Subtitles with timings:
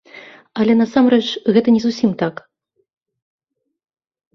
[0.63, 1.21] Але, насамрэч,
[1.57, 2.35] гэта не зусім так.